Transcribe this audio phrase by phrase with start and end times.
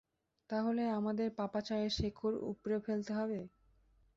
[0.49, 3.39] তাহলে আমাদের পাপাচারের শেকড় উপড়ে ফেলতে হবে।